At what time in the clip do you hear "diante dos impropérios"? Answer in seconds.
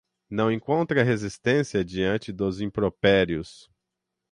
1.85-3.69